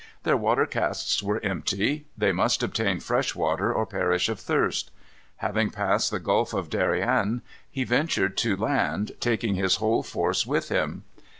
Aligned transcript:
Their 0.23 0.35
water 0.35 0.65
casks 0.65 1.21
were 1.21 1.39
empty. 1.45 2.07
They 2.17 2.31
must 2.31 2.63
obtain 2.63 2.99
fresh 3.01 3.35
water 3.35 3.71
or 3.71 3.85
perish 3.85 4.29
of 4.29 4.39
thirst. 4.39 4.89
Having 5.35 5.69
passed 5.69 6.09
the 6.09 6.19
Gulf 6.19 6.55
of 6.55 6.71
Darien, 6.71 7.43
he 7.69 7.83
ventured 7.83 8.35
to 8.37 8.57
land, 8.57 9.11
taking 9.19 9.53
his 9.53 9.75
whole 9.75 10.01
force 10.01 10.43
with 10.43 10.69
him. 10.69 11.03